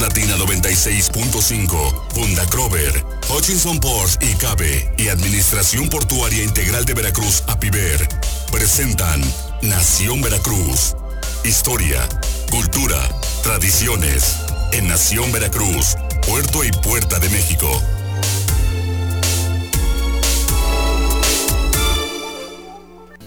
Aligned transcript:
Latina 0.00 0.36
96.5, 0.36 2.12
Funda 2.12 2.44
Crover, 2.46 3.04
Hutchinson 3.30 3.80
Ports 3.80 4.18
y 4.20 4.34
Cabe 4.34 4.92
y 4.98 5.08
Administración 5.08 5.88
Portuaria 5.88 6.42
Integral 6.42 6.84
de 6.84 6.92
Veracruz, 6.92 7.42
APIVER, 7.46 8.06
presentan 8.52 9.22
Nación 9.62 10.20
Veracruz. 10.20 10.94
Historia, 11.44 12.06
cultura, 12.50 13.00
tradiciones. 13.42 14.36
En 14.72 14.86
Nación 14.88 15.32
Veracruz, 15.32 15.96
Puerto 16.26 16.62
y 16.62 16.70
Puerta 16.72 17.18
de 17.18 17.30
México. 17.30 17.82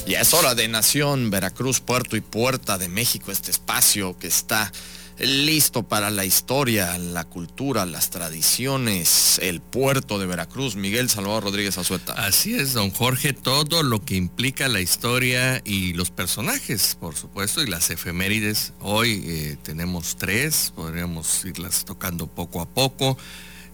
Ya 0.05 0.21
es 0.21 0.33
hora 0.33 0.53
de 0.53 0.67
Nación, 0.67 1.31
Veracruz, 1.31 1.79
Puerto 1.79 2.15
y 2.15 2.21
Puerta 2.21 2.77
de 2.77 2.89
México, 2.89 3.31
este 3.31 3.49
espacio 3.51 4.17
que 4.19 4.27
está 4.27 4.71
listo 5.19 5.83
para 5.83 6.09
la 6.09 6.23
historia, 6.25 6.97
la 6.97 7.25
cultura, 7.25 7.85
las 7.85 8.09
tradiciones, 8.09 9.39
el 9.43 9.61
puerto 9.61 10.17
de 10.17 10.25
Veracruz. 10.25 10.75
Miguel 10.75 11.09
Salvador 11.09 11.43
Rodríguez 11.43 11.77
Azueta. 11.77 12.13
Así 12.13 12.55
es, 12.55 12.73
don 12.73 12.91
Jorge, 12.91 13.33
todo 13.33 13.83
lo 13.83 14.03
que 14.03 14.15
implica 14.15 14.67
la 14.67 14.81
historia 14.81 15.61
y 15.65 15.93
los 15.93 16.11
personajes, 16.11 16.97
por 16.99 17.15
supuesto, 17.15 17.61
y 17.61 17.67
las 17.67 17.89
efemérides. 17.89 18.73
Hoy 18.79 19.23
eh, 19.25 19.57
tenemos 19.61 20.15
tres, 20.15 20.71
podríamos 20.75 21.43
irlas 21.43 21.85
tocando 21.85 22.27
poco 22.27 22.61
a 22.61 22.69
poco. 22.69 23.17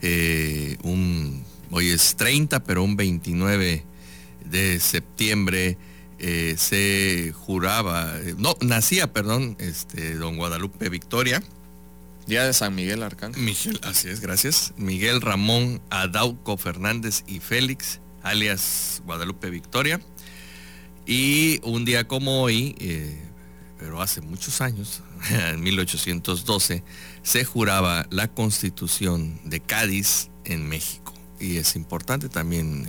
Eh, 0.01 0.77
hoy 1.71 1.89
es 1.89 2.15
30, 2.15 2.63
pero 2.63 2.83
un 2.83 2.95
29 2.95 3.83
de 4.45 4.79
septiembre 4.79 5.77
eh, 6.27 6.55
se 6.57 7.33
juraba, 7.33 8.17
eh, 8.17 8.33
no, 8.35 8.57
nacía, 8.59 9.13
perdón, 9.13 9.55
este, 9.59 10.15
don 10.15 10.37
Guadalupe 10.37 10.89
Victoria. 10.89 11.43
Día 12.25 12.45
de 12.45 12.53
San 12.53 12.73
Miguel 12.73 13.03
Arcángel. 13.03 13.43
Miguel, 13.43 13.79
así 13.83 14.09
es, 14.09 14.21
gracias. 14.21 14.73
Miguel 14.75 15.21
Ramón 15.21 15.83
Adauco 15.91 16.57
Fernández 16.57 17.23
y 17.27 17.41
Félix, 17.41 17.99
alias 18.23 19.03
Guadalupe 19.05 19.51
Victoria. 19.51 20.01
Y 21.05 21.59
un 21.61 21.85
día 21.85 22.07
como 22.07 22.41
hoy, 22.41 22.75
eh, 22.79 23.21
pero 23.77 24.01
hace 24.01 24.21
muchos 24.21 24.61
años, 24.61 25.03
en 25.29 25.61
1812, 25.61 26.83
se 27.21 27.45
juraba 27.45 28.07
la 28.09 28.29
constitución 28.29 29.39
de 29.43 29.59
Cádiz 29.59 30.31
en 30.43 30.67
México. 30.67 31.13
Y 31.39 31.57
es 31.57 31.75
importante 31.75 32.29
también 32.29 32.87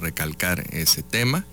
recalcar 0.00 0.64
ese 0.70 1.02
tema 1.02 1.46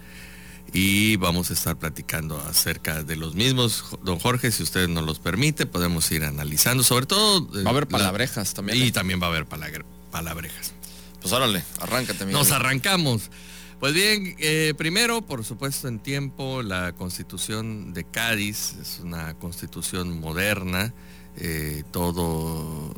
y 0.73 1.17
vamos 1.17 1.52
a 1.52 1.53
estar 1.53 1.77
platicando 1.77 2.39
acerca 2.49 3.03
de 3.03 3.16
los 3.16 3.35
mismos. 3.35 3.85
Don 4.03 4.17
Jorge, 4.17 4.52
si 4.52 4.63
usted 4.63 4.88
nos 4.88 5.05
los 5.05 5.19
permite, 5.19 5.67
podemos 5.67 6.11
ir 6.11 6.23
analizando, 6.23 6.83
sobre 6.83 7.05
todo... 7.05 7.47
Va 7.47 7.67
a 7.67 7.69
haber 7.69 7.88
palabrejas 7.88 8.55
también. 8.55 8.79
Y 8.79 8.88
¿eh? 8.88 8.91
también 8.91 9.21
va 9.21 9.27
a 9.27 9.29
haber 9.29 9.45
palabrejas. 9.45 10.73
Pues 11.21 11.31
órale, 11.31 11.63
arráncate. 11.79 12.25
Nos 12.25 12.51
arrancamos. 12.51 13.29
Pues 13.79 13.94
bien, 13.94 14.35
eh, 14.39 14.73
primero, 14.75 15.21
por 15.21 15.45
supuesto, 15.45 15.88
en 15.88 15.99
tiempo, 15.99 16.63
la 16.63 16.94
constitución 16.94 17.94
de 17.94 18.05
Cádiz 18.05 18.73
es 18.81 18.99
una 19.03 19.35
constitución 19.35 20.19
moderna, 20.19 20.94
eh, 21.38 21.83
todo 21.91 22.95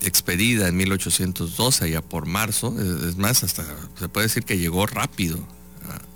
expedida 0.00 0.68
en 0.68 0.76
1812, 0.76 1.84
allá 1.84 2.00
por 2.00 2.26
marzo, 2.26 2.74
es 3.06 3.16
más, 3.16 3.42
hasta 3.42 3.66
se 3.98 4.08
puede 4.08 4.28
decir 4.28 4.44
que 4.44 4.56
llegó 4.56 4.86
rápido 4.86 5.46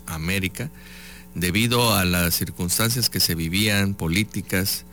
América, 0.07 0.71
debido 1.35 1.95
a 1.95 2.05
las 2.05 2.35
circunstancias 2.35 3.11
que 3.11 3.21
se 3.21 3.35
vivían 3.35 3.95
políticas 3.95 4.85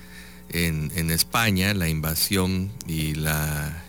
en, 0.50 1.12
España, 1.12 1.74
la 1.74 1.88
invasión 1.88 2.72
y 2.88 3.14
la, 3.14 3.84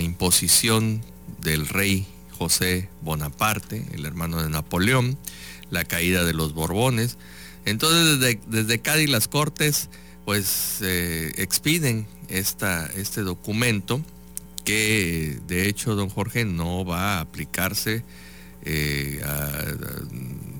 imposición 0.00 1.02
del 1.40 1.68
rey 1.68 2.06
José 2.38 2.88
Bonaparte, 3.02 3.84
el 3.92 4.04
hermano 4.04 4.42
de 4.42 4.50
Napoleón, 4.50 5.16
la 5.70 5.84
caída 5.84 6.24
de 6.24 6.32
los 6.32 6.54
Borbones. 6.54 7.18
Entonces 7.64 8.20
desde, 8.20 8.40
desde 8.46 8.80
Cádiz 8.80 9.10
las 9.10 9.28
Cortes 9.28 9.88
pues 10.24 10.78
eh, 10.82 11.32
expiden 11.36 12.06
esta, 12.28 12.86
este 12.96 13.22
documento 13.22 14.02
que 14.64 15.38
de 15.46 15.68
hecho 15.68 15.94
don 15.94 16.08
Jorge 16.08 16.44
no 16.44 16.84
va 16.84 17.18
a 17.18 17.20
aplicarse 17.20 18.02
eh, 18.62 19.20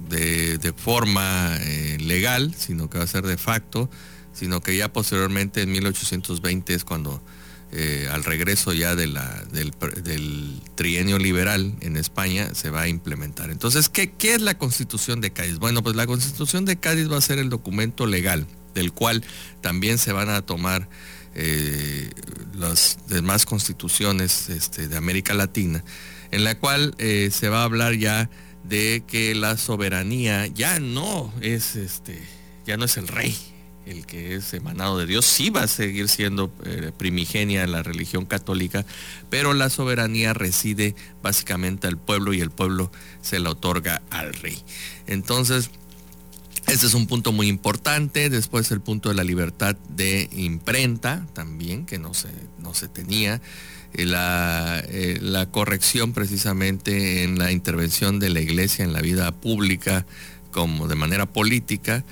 de, 0.09 0.75
forma 0.77 1.57
eh, 1.61 1.99
legal, 2.01 2.55
sino 2.57 2.89
que 2.89 2.99
va 2.99 3.05
a 3.05 3.09
ser 3.09 3.25
de 3.27 3.37
facto, 3.37 3.91
sino 4.33 4.61
que 4.61 4.77
ya 4.77 4.93
posteriormente 4.93 5.63
en 5.63 5.73
1820 5.73 6.75
es 6.75 6.85
cuando 6.85 7.23
eh, 7.73 8.09
al 8.13 8.25
regreso 8.25 8.73
ya 8.73 8.95
de 8.95 9.09
la, 9.09 9.45
del, 9.53 9.73
trienio 10.77 11.19
liberal 11.19 11.75
en 11.81 11.97
España 11.97 12.55
se 12.55 12.71
va 12.71 12.83
a 12.83 12.89
implementar. 12.89 13.51
Entonces, 13.51 13.89
¿qué, 13.89 14.13
¿qué, 14.13 14.35
es 14.35 14.43
la 14.43 14.57
constitución 14.57 15.21
de 15.21 15.31
Cádiz? 15.33 15.59
Bueno, 15.59 15.83
pues 15.83 15.97
la 15.97 16.07
constitución 16.07 16.65
de 16.65 16.77
Cádiz 16.77 17.11
va 17.11 17.17
a 17.17 17.23
ser 17.23 17.39
el 17.39 17.49
documento 17.49 18.07
legal, 18.07 18.47
del 18.75 18.93
cual 18.93 19.25
también 19.63 19.99
se 19.99 20.13
van 20.13 20.29
a 20.29 20.43
tomar 20.43 20.89
las 22.55 22.99
demás 23.09 23.45
constituciones 23.45 24.49
este, 24.49 24.89
de 24.89 24.97
América 24.97 25.35
Latina 25.35 25.85
en 26.31 26.45
la 26.45 26.55
cual 26.57 26.95
eh, 26.99 27.31
se 27.33 27.49
va 27.49 27.63
a 27.63 27.65
hablar 27.65 27.95
ya 27.95 28.29
de 28.69 29.03
que 29.07 29.35
la 29.35 29.57
soberanía 29.57 30.47
ya 30.47 30.81
no 30.81 31.33
es 31.41 31.77
este, 31.77 32.21
ya 32.67 32.77
no 32.77 32.85
es 32.85 32.97
el 32.97 33.09
rey, 33.09 33.37
el 33.87 34.05
que 34.05 34.35
es 34.35 34.53
emanado 34.53 34.99
de 34.99 35.07
Dios, 35.07 35.25
sí 35.25 35.51
va 35.51 35.63
a 35.63 35.69
seguir 35.69 36.09
siendo 36.09 36.53
eh, 36.65 36.91
primigenia 36.97 37.67
la 37.67 37.83
religión 37.83 38.27
católica, 38.27 38.85
pero 39.31 39.55
la 39.55 39.71
soberanía 39.71 40.35
reside 40.35 40.97
básicamente 41.23 41.87
al 41.87 41.97
pueblo 41.97 42.33
y 42.35 42.41
el 42.41 42.51
pueblo 42.51 42.91
se 43.21 43.39
la 43.39 43.51
otorga 43.51 44.03
al 44.11 44.35
rey. 44.35 44.59
Entonces, 45.07 45.71
este 46.67 46.87
es 46.87 46.95
un 46.95 47.07
punto 47.07 47.33
muy 47.33 47.49
importante. 47.49 48.29
Después 48.31 48.71
el 48.71 48.81
punto 48.81 49.09
de 49.09 49.15
la 49.15 49.25
libertad 49.25 49.77
de 49.89 50.29
imprenta 50.33 51.27
también, 51.33 51.87
que 51.87 51.99
no 51.99 52.15
se, 52.15 52.29
no 52.59 52.75
se 52.75 52.89
tenía. 52.89 53.41
Eh, 53.95 54.05
la, 54.05 54.83
eh, 54.89 55.19
la, 55.21 55.47
corrección 55.47 56.13
precisamente 56.13 57.23
en 57.23 57.39
la 57.39 57.53
intervención 57.53 58.19
de 58.19 58.31
la 58.31 58.41
iglesia 58.41 58.85
en 58.85 58.93
la 58.93 59.01
vida 59.01 59.33
pública 59.33 60.05
como 60.51 60.89
de 60.89 60.97
manera 60.97 61.27
política. 61.27 62.05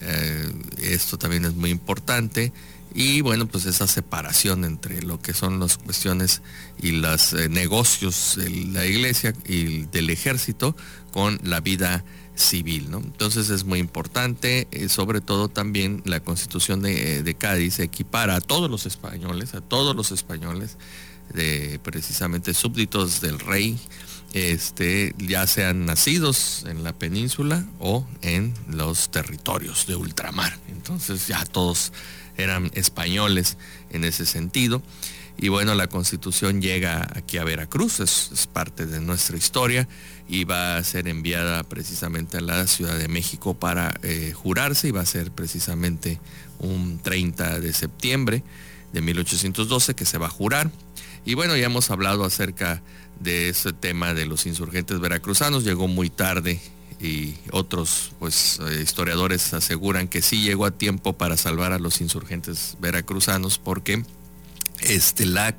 Eh, 0.00 0.52
esto 0.82 1.18
también 1.18 1.44
es 1.44 1.54
muy 1.54 1.70
importante. 1.70 2.52
Y 2.94 3.20
bueno, 3.20 3.46
pues 3.46 3.66
esa 3.66 3.86
separación 3.86 4.64
entre 4.64 5.02
lo 5.02 5.20
que 5.20 5.34
son 5.34 5.60
las 5.60 5.78
cuestiones 5.78 6.42
y 6.80 6.92
los 6.92 7.32
negocios 7.32 8.34
de 8.36 8.50
la 8.50 8.86
iglesia 8.86 9.34
y 9.46 9.86
del 9.86 10.10
ejército 10.10 10.74
con 11.12 11.38
la 11.42 11.60
vida 11.60 12.04
civil. 12.34 12.90
¿no? 12.90 12.98
Entonces 12.98 13.50
es 13.50 13.64
muy 13.64 13.78
importante, 13.78 14.68
sobre 14.88 15.20
todo 15.20 15.48
también 15.48 16.02
la 16.04 16.20
constitución 16.20 16.82
de, 16.82 17.22
de 17.22 17.34
Cádiz 17.34 17.78
equipara 17.80 18.36
a 18.36 18.40
todos 18.40 18.70
los 18.70 18.86
españoles, 18.86 19.54
a 19.54 19.60
todos 19.60 19.94
los 19.94 20.12
españoles, 20.12 20.76
de 21.32 21.78
precisamente 21.82 22.54
súbditos 22.54 23.20
del 23.20 23.38
rey, 23.38 23.78
este, 24.32 25.14
ya 25.18 25.46
sean 25.46 25.86
nacidos 25.86 26.64
en 26.66 26.84
la 26.84 26.92
península 26.92 27.64
o 27.78 28.06
en 28.22 28.54
los 28.68 29.10
territorios 29.10 29.86
de 29.86 29.96
ultramar. 29.96 30.58
Entonces 30.68 31.26
ya 31.26 31.44
todos 31.44 31.92
eran 32.38 32.70
españoles 32.74 33.56
en 33.90 34.04
ese 34.04 34.26
sentido. 34.26 34.82
Y 35.40 35.48
bueno, 35.48 35.74
la 35.74 35.86
constitución 35.86 36.60
llega 36.60 37.06
aquí 37.14 37.38
a 37.38 37.44
Veracruz, 37.44 38.00
es, 38.00 38.48
parte 38.52 38.86
de 38.86 39.00
nuestra 39.00 39.36
historia 39.36 39.86
y 40.28 40.44
va 40.44 40.76
a 40.76 40.84
ser 40.84 41.06
enviada 41.06 41.62
precisamente 41.62 42.38
a 42.38 42.40
la 42.40 42.66
Ciudad 42.66 42.98
de 42.98 43.06
México 43.06 43.54
para 43.54 44.00
eh, 44.02 44.32
jurarse 44.34 44.88
y 44.88 44.90
va 44.90 45.02
a 45.02 45.06
ser 45.06 45.30
precisamente 45.30 46.18
un 46.58 46.98
30 46.98 47.60
de 47.60 47.72
septiembre 47.72 48.42
de 48.92 49.00
1812 49.00 49.94
que 49.94 50.04
se 50.04 50.18
va 50.18 50.26
a 50.26 50.30
jurar 50.30 50.72
y 51.28 51.34
bueno, 51.34 51.56
ya 51.56 51.66
hemos 51.66 51.90
hablado 51.90 52.24
acerca 52.24 52.82
de 53.20 53.50
ese 53.50 53.74
tema 53.74 54.14
de 54.14 54.24
los 54.24 54.46
insurgentes 54.46 54.98
veracruzanos, 54.98 55.62
llegó 55.62 55.88
muy 55.88 56.08
tarde 56.08 56.58
y 57.00 57.36
otros 57.52 58.12
pues 58.18 58.58
eh, 58.60 58.80
historiadores 58.82 59.54
aseguran 59.54 60.08
que 60.08 60.22
sí 60.22 60.42
llegó 60.42 60.66
a 60.66 60.72
tiempo 60.72 61.12
para 61.12 61.36
salvar 61.36 61.72
a 61.72 61.78
los 61.78 62.00
insurgentes 62.00 62.76
veracruzanos 62.80 63.58
porque 63.58 64.02
este, 64.80 65.26
la, 65.26 65.54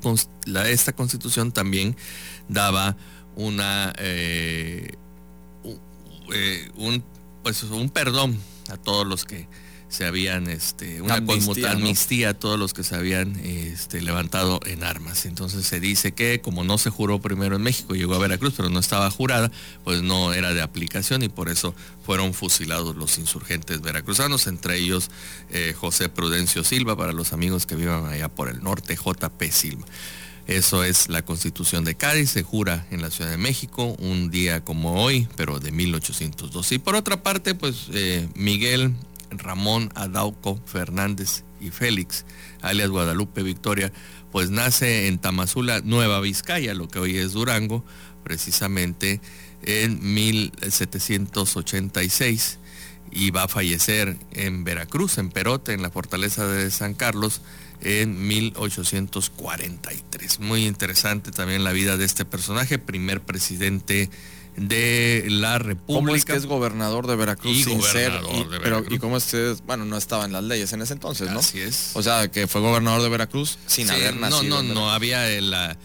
esta 0.68 0.92
constitución 0.92 1.52
también 1.52 1.96
daba 2.48 2.96
una 3.36 3.92
eh, 3.98 4.94
eh, 6.32 6.70
un, 6.76 7.02
pues, 7.42 7.62
un 7.62 7.88
perdón 7.90 8.38
a 8.68 8.76
todos 8.76 9.06
los 9.06 9.24
que 9.24 9.48
se 9.90 10.06
habían 10.06 10.48
este, 10.48 11.02
una 11.02 11.16
amnistía, 11.16 11.72
amnistía 11.72 12.30
a 12.30 12.34
todos 12.34 12.58
los 12.58 12.72
que 12.72 12.84
se 12.84 12.94
habían 12.94 13.36
este, 13.44 14.00
levantado 14.00 14.60
en 14.64 14.84
armas. 14.84 15.26
Entonces 15.26 15.66
se 15.66 15.80
dice 15.80 16.12
que 16.12 16.40
como 16.40 16.62
no 16.62 16.78
se 16.78 16.90
juró 16.90 17.20
primero 17.20 17.56
en 17.56 17.62
México, 17.62 17.94
llegó 17.94 18.14
a 18.14 18.18
Veracruz, 18.18 18.54
pero 18.56 18.70
no 18.70 18.78
estaba 18.78 19.10
jurada, 19.10 19.50
pues 19.82 20.02
no 20.02 20.32
era 20.32 20.54
de 20.54 20.62
aplicación 20.62 21.24
y 21.24 21.28
por 21.28 21.48
eso 21.48 21.74
fueron 22.06 22.34
fusilados 22.34 22.94
los 22.94 23.18
insurgentes 23.18 23.80
veracruzanos, 23.80 24.46
entre 24.46 24.78
ellos 24.78 25.10
eh, 25.50 25.74
José 25.76 26.08
Prudencio 26.08 26.62
Silva, 26.62 26.96
para 26.96 27.12
los 27.12 27.32
amigos 27.32 27.66
que 27.66 27.74
vivan 27.74 28.06
allá 28.06 28.28
por 28.28 28.48
el 28.48 28.62
norte, 28.62 28.96
JP 28.96 29.42
Silva. 29.50 29.86
Eso 30.46 30.82
es 30.82 31.08
la 31.08 31.22
constitución 31.22 31.84
de 31.84 31.94
Cádiz, 31.94 32.30
se 32.30 32.42
jura 32.42 32.86
en 32.90 33.02
la 33.02 33.10
Ciudad 33.10 33.30
de 33.30 33.36
México, 33.36 33.96
un 33.98 34.30
día 34.30 34.64
como 34.64 35.02
hoy, 35.02 35.28
pero 35.36 35.60
de 35.60 35.70
1802. 35.70 36.72
Y 36.72 36.78
por 36.78 36.96
otra 36.96 37.22
parte, 37.22 37.54
pues 37.54 37.86
eh, 37.92 38.28
Miguel 38.34 38.94
Ramón 39.30 39.90
Adauco 39.94 40.60
Fernández 40.66 41.44
y 41.60 41.70
Félix, 41.70 42.26
alias 42.62 42.90
Guadalupe 42.90 43.42
Victoria, 43.42 43.90
pues 44.32 44.50
nace 44.50 45.06
en 45.08 45.18
Tamazula, 45.18 45.80
Nueva 45.82 46.20
Vizcaya, 46.20 46.74
lo 46.74 46.88
que 46.88 46.98
hoy 46.98 47.16
es 47.16 47.32
Durango, 47.32 47.84
precisamente 48.22 49.22
en 49.62 50.14
1786 50.14 52.58
y 53.10 53.30
va 53.30 53.44
a 53.44 53.48
fallecer 53.48 54.18
en 54.32 54.64
Veracruz, 54.64 55.16
en 55.18 55.30
Perote, 55.30 55.72
en 55.72 55.82
la 55.82 55.90
fortaleza 55.90 56.46
de 56.46 56.70
San 56.70 56.94
Carlos, 56.94 57.42
en 57.80 58.26
1843. 58.26 60.40
Muy 60.40 60.66
interesante 60.66 61.30
también 61.32 61.64
la 61.64 61.72
vida 61.72 61.96
de 61.96 62.04
este 62.04 62.24
personaje, 62.24 62.78
primer 62.78 63.20
presidente 63.20 64.08
de 64.56 65.24
la 65.28 65.58
República. 65.58 65.94
¿Cómo 66.00 66.14
es 66.14 66.24
que 66.24 66.34
es 66.34 66.46
gobernador 66.46 67.06
de 67.06 67.16
Veracruz 67.16 67.56
y 67.56 67.64
sin 67.64 67.82
ser? 67.82 68.12
Y, 68.34 68.44
pero, 68.62 68.84
y 68.88 68.98
cómo 68.98 69.16
es, 69.16 69.34
bueno, 69.66 69.84
no 69.84 69.96
estaba 69.96 70.24
en 70.24 70.32
las 70.32 70.44
leyes 70.44 70.72
en 70.72 70.82
ese 70.82 70.92
entonces, 70.92 71.30
¿no? 71.30 71.40
Así 71.40 71.60
es. 71.60 71.92
O 71.94 72.02
sea, 72.02 72.30
que 72.30 72.46
fue 72.46 72.60
gobernador 72.60 73.02
de 73.02 73.08
Veracruz 73.08 73.58
sin 73.66 73.90
haber 73.90 74.16
nacido. 74.16 74.62
No, 74.62 74.62
no, 74.62 74.74
no 74.74 74.90
había 74.90 75.30
en 75.32 75.50
la, 75.50 75.76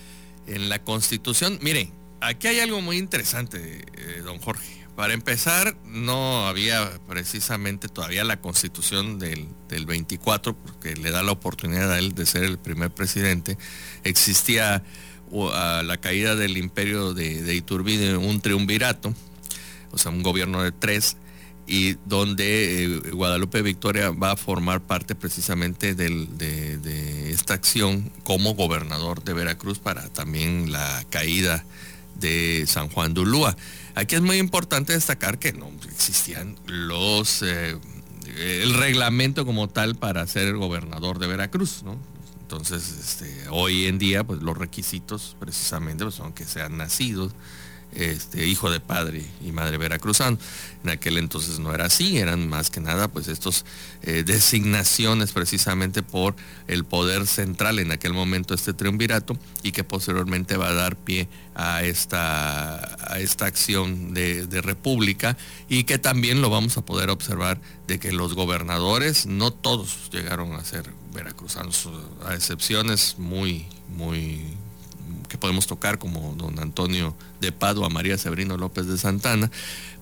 en 0.48 0.70
la 0.70 0.84
constitución. 0.84 1.60
Mire, 1.62 1.92
aquí 2.22 2.48
hay 2.48 2.60
algo 2.60 2.82
muy 2.82 2.98
interesante, 2.98 3.86
eh, 3.94 4.22
don 4.24 4.40
Jorge. 4.40 4.86
Para 4.96 5.14
empezar, 5.14 5.76
no 5.86 6.48
había 6.48 6.90
precisamente 7.06 7.90
todavía 7.90 8.24
la 8.24 8.40
constitución 8.40 9.20
del, 9.20 9.50
del 9.68 9.86
24, 9.86 10.56
porque 10.56 10.96
le 10.96 11.12
da 11.12 11.22
la 11.22 11.34
oportunidad 11.34 11.92
a 11.92 12.00
él 12.00 12.16
de 12.16 12.26
ser 12.26 12.46
el 12.46 12.58
primer 12.58 12.92
presidente. 12.92 13.58
Existía 14.06 14.84
a 15.54 15.84
la 15.84 15.98
caída 15.98 16.36
del 16.36 16.58
imperio 16.58 17.14
de, 17.14 17.56
Iturbide 17.56 18.18
un 18.18 18.42
triunvirato, 18.42 19.14
o 19.92 19.98
sea, 19.98 20.12
un 20.12 20.24
gobierno 20.24 20.62
de 20.64 20.72
tres, 20.72 21.18
y 21.68 21.96
donde 22.06 22.84
eh, 22.84 22.88
Guadalupe 23.12 23.62
Victoria 23.62 24.12
va 24.12 24.32
a 24.32 24.36
formar 24.36 24.82
parte 24.82 25.16
precisamente 25.16 25.96
de, 25.96 27.32
esta 27.32 27.56
acción 27.56 28.12
como 28.24 28.54
gobernador 28.54 29.24
de 29.24 29.34
Veracruz 29.34 29.80
para 29.80 30.08
también 30.10 30.72
la 30.72 31.04
caída 31.10 31.66
de 32.20 32.66
San 32.68 32.90
Juan 32.90 33.14
de 33.14 33.22
Ulúa. 33.22 33.58
Aquí 33.96 34.16
es 34.16 34.22
muy 34.22 34.38
importante 34.38 34.94
destacar 34.94 35.40
que 35.40 35.54
no 35.54 35.72
existían 35.90 36.56
los... 36.68 37.42
Eh, 37.42 37.78
el 38.38 38.74
reglamento 38.74 39.46
como 39.46 39.70
tal 39.70 39.96
para 39.96 40.26
ser 40.28 40.56
gobernador 40.56 41.20
de 41.20 41.28
Veracruz, 41.28 41.84
¿no? 41.84 41.98
Entonces, 42.46 42.96
este, 43.00 43.50
hoy 43.50 43.88
en 43.88 43.98
día, 43.98 44.24
pues 44.24 44.44
los 44.44 44.56
requisitos 44.56 45.36
precisamente 45.40 46.04
pues, 46.04 46.14
son 46.14 46.32
que 46.32 46.46
sean 46.46 46.78
nacidos, 46.78 47.34
este, 47.96 48.46
hijo 48.46 48.70
de 48.70 48.80
padre 48.80 49.26
y 49.44 49.52
madre 49.52 49.78
veracruzano. 49.78 50.38
En 50.84 50.90
aquel 50.90 51.18
entonces 51.18 51.60
no 51.60 51.74
era 51.74 51.86
así, 51.86 52.18
eran 52.18 52.48
más 52.48 52.70
que 52.70 52.80
nada 52.80 53.08
pues 53.08 53.28
estos 53.28 53.66
eh, 54.04 54.24
designaciones 54.24 55.32
precisamente 55.32 56.04
por 56.04 56.36
el 56.68 56.86
poder 56.86 57.26
central 57.26 57.80
en 57.80 57.92
aquel 57.92 58.14
momento 58.14 58.54
este 58.54 58.74
triunvirato 58.74 59.38
y 59.64 59.72
que 59.72 59.84
posteriormente 59.84 60.58
va 60.58 60.70
a 60.70 60.74
dar 60.74 60.96
pie 60.96 61.28
a 61.56 61.84
esta, 61.84 62.98
a 63.12 63.20
esta 63.20 63.46
acción 63.46 64.14
de, 64.14 64.46
de 64.46 64.62
república 64.62 65.38
y 65.70 65.86
que 65.86 65.98
también 65.98 66.42
lo 66.42 66.50
vamos 66.50 66.78
a 66.78 66.86
poder 66.86 67.10
observar 67.10 67.60
de 67.88 68.00
que 68.00 68.12
los 68.12 68.36
gobernadores 68.36 69.26
no 69.26 69.52
todos 69.52 70.10
llegaron 70.12 70.54
a 70.54 70.64
ser 70.64 70.86
veracruzanos, 71.14 71.90
a 72.26 72.36
excepciones 72.36 73.16
muy, 73.18 73.66
muy 73.90 74.56
que 75.36 75.40
podemos 75.40 75.68
tocar 75.68 76.00
como 76.00 76.34
don 76.36 76.58
Antonio 76.60 77.16
de 77.42 77.52
Padua, 77.52 77.90
María 77.90 78.18
Severino 78.18 78.58
López 78.58 78.88
de 78.88 78.98
Santana, 78.98 79.52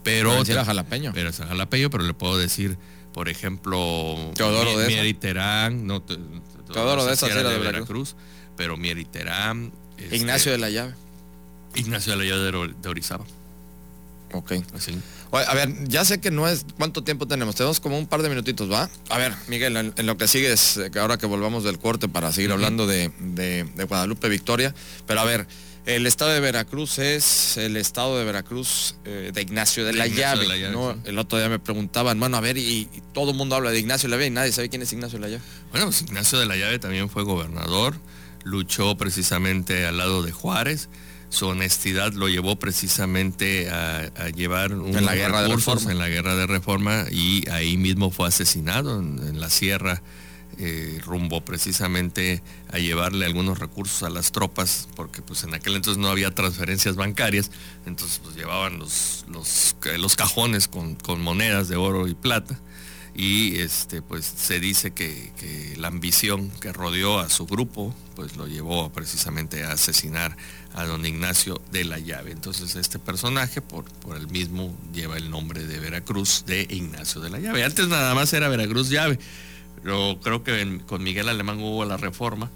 pero... 0.03 0.43
era 0.45 0.63
jalapeño. 0.63 1.11
Pero 1.13 1.29
es 1.29 1.37
jalapeño, 1.37 1.89
pero 1.89 2.03
le 2.03 2.13
puedo 2.13 2.37
decir, 2.37 2.77
por 3.13 3.29
ejemplo, 3.29 4.31
Teodoro 4.35 4.77
de 4.77 4.87
Mieriterán, 4.87 5.87
no, 5.87 6.01
Teodoro 6.01 7.05
de 7.05 7.13
esa 7.13 7.27
era 7.27 7.49
de 7.49 7.57
Veracruz, 7.57 8.15
pero 8.55 8.77
Mieriterán... 8.77 9.71
Este, 9.97 10.15
Ignacio 10.15 10.51
de 10.51 10.57
la 10.59 10.69
Llave. 10.69 10.93
Ignacio 11.75 12.15
de 12.15 12.23
la 12.23 12.25
Llave 12.25 12.73
de, 12.79 12.89
Orizaba. 12.89 13.25
Ok. 14.33 14.53
Así 14.75 14.99
a 15.39 15.53
ver, 15.55 15.87
ya 15.87 16.05
sé 16.05 16.21
que 16.21 16.29
no 16.29 16.47
es 16.47 16.65
cuánto 16.77 17.03
tiempo 17.03 17.27
tenemos, 17.27 17.55
tenemos 17.55 17.79
como 17.79 17.97
un 17.97 18.05
par 18.05 18.21
de 18.21 18.29
minutitos, 18.29 18.71
¿va? 18.71 18.89
A 19.09 19.17
ver, 19.17 19.33
Miguel, 19.47 19.75
en, 19.77 20.05
lo 20.05 20.17
que 20.17 20.27
sigue 20.27 20.51
es 20.51 20.79
que 20.91 20.99
ahora 20.99 21.17
que 21.17 21.25
volvamos 21.25 21.63
del 21.63 21.79
corte 21.79 22.07
para 22.07 22.31
seguir 22.31 22.51
hablando 22.51 22.85
de, 22.85 23.11
Guadalupe 23.87 24.29
Victoria, 24.29 24.75
pero 25.07 25.21
a 25.21 25.23
ver, 25.23 25.47
el 25.85 26.05
estado 26.05 26.31
de 26.31 26.39
Veracruz 26.39 26.99
es 26.99 27.57
el 27.57 27.77
estado 27.77 28.17
de 28.17 28.23
Veracruz 28.25 28.95
eh, 29.05 29.31
de 29.33 29.41
Ignacio 29.41 29.83
de, 29.85 29.93
la, 29.93 30.07
llave, 30.07 30.45
El 31.03 31.17
otro 31.17 31.39
día 31.39 31.49
me 31.49 31.59
preguntaban, 31.59 32.19
bueno, 32.19 32.37
a 32.37 32.39
ver, 32.39 32.57
y, 32.57 32.87
todo 33.13 33.31
el 33.31 33.37
mundo 33.37 33.55
habla 33.55 33.71
de 33.71 33.79
Ignacio 33.79 34.07
de 34.07 34.11
la 34.11 34.17
Llave 34.17 34.27
y 34.27 34.31
nadie 34.31 34.51
sabe 34.51 34.69
quién 34.69 34.83
es 34.83 34.93
Ignacio 34.93 35.17
de 35.19 35.25
la 35.25 35.31
Llave. 35.31 35.43
Bueno, 35.71 35.87
pues 35.87 36.01
Ignacio 36.03 36.39
de 36.39 36.45
la 36.45 36.55
Llave 36.55 36.77
también 36.77 37.09
fue 37.09 37.23
gobernador, 37.23 37.95
luchó 38.43 38.95
precisamente 38.97 39.85
al 39.87 39.97
lado 39.97 40.21
de 40.21 40.31
Juárez 40.31 40.89
su 41.33 41.47
honestidad 41.47 42.13
lo 42.13 42.29
llevó 42.29 42.57
precisamente 42.57 43.69
a, 43.69 44.29
llevar 44.35 44.73
un 44.73 44.95
en 44.95 45.05
la 45.05 45.15
guerra 45.15 45.41
de 45.41 45.49
reforma. 45.49 45.91
en 45.91 45.97
la 45.97 46.07
guerra 46.07 46.35
de 46.35 46.45
reforma 46.45 47.05
y 47.11 47.49
ahí 47.49 47.75
mismo 47.75 48.11
fue 48.11 48.27
asesinado 48.27 48.99
en, 48.99 49.39
la 49.39 49.49
sierra 49.49 50.03
eh, 50.59 51.01
rumbo 51.03 51.43
precisamente 51.43 52.43
a 52.71 52.77
llevarle 52.77 53.25
algunos 53.25 53.57
recursos 53.57 54.03
a 54.03 54.11
las 54.11 54.31
tropas 54.31 54.87
porque 54.95 55.23
pues 55.23 55.43
en 55.43 55.55
aquel 55.55 55.75
entonces 55.75 55.99
no 55.99 56.09
había 56.09 56.35
transferencias 56.35 56.95
bancarias 56.95 57.49
entonces 57.87 58.19
pues 58.23 58.35
llevaban 58.35 58.77
los, 58.77 59.25
los, 59.27 59.75
los 59.97 60.15
cajones 60.15 60.67
con, 60.67 60.93
con 60.95 61.19
monedas 61.21 61.67
de 61.67 61.77
oro 61.77 62.07
y 62.07 62.13
plata 62.13 62.59
y 63.15 63.59
este 63.59 64.01
pues 64.01 64.25
se 64.25 64.59
dice 64.59 64.91
que, 64.91 65.31
la 65.77 65.87
ambición 65.87 66.49
que 66.61 66.71
rodeó 66.71 67.19
a 67.19 67.29
su 67.29 67.45
grupo 67.45 67.93
pues 68.15 68.37
lo 68.37 68.47
llevó 68.47 68.89
precisamente 68.91 69.63
a 69.63 69.71
asesinar 69.71 70.37
a 70.73 70.85
don 70.85 71.05
Ignacio 71.05 71.61
de 71.71 71.85
la 71.85 71.99
Llave. 71.99 72.31
Entonces 72.31 72.75
este 72.75 72.99
personaje 72.99 73.61
por, 73.61 73.85
por 73.85 74.17
el 74.17 74.27
mismo 74.27 74.75
lleva 74.93 75.17
el 75.17 75.29
nombre 75.29 75.65
de 75.65 75.79
Veracruz 75.79 76.43
de 76.45 76.67
Ignacio 76.69 77.21
de 77.21 77.29
la 77.29 77.39
Llave. 77.39 77.63
Antes 77.63 77.87
nada 77.87 78.13
más 78.15 78.33
era 78.33 78.47
Veracruz 78.49 78.89
Llave, 78.89 79.19
pero 79.81 80.19
creo 80.21 80.43
que 80.43 80.81
con 80.85 81.03
Miguel 81.03 81.29
Alemán 81.29 81.59
hubo 81.59 81.85
la 81.85 81.97
reforma 81.97 82.49